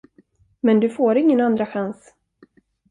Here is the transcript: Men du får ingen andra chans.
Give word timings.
Men 0.61 0.79
du 0.79 0.89
får 0.89 1.17
ingen 1.17 1.41
andra 1.41 1.65
chans. 1.65 2.13